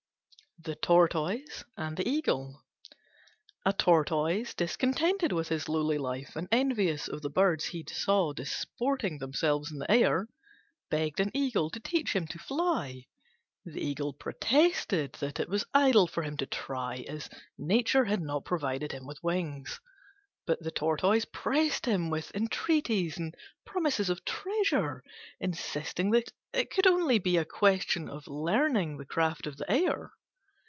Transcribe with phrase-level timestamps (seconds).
[0.63, 2.63] THE TORTOISE AND THE EAGLE
[3.65, 9.17] A Tortoise, discontented with his lowly life, and envious of the birds he saw disporting
[9.17, 10.27] themselves in the air,
[10.91, 13.07] begged an Eagle to teach him to fly.
[13.65, 17.27] The Eagle protested that it was idle for him to try, as
[17.57, 19.79] nature had not provided him with wings;
[20.45, 23.33] but the Tortoise pressed him with entreaties and
[23.65, 25.03] promises of treasure,
[25.39, 30.11] insisting that it could only be a question of learning the craft of the air.